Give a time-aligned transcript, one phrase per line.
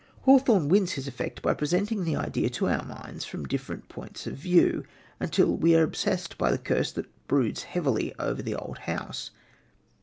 [0.23, 4.33] Hawthorne wins his effect by presenting the idea to our minds from different points of
[4.35, 4.83] view,
[5.19, 9.29] until we are obsessed by the curse that broods heavily over the old house.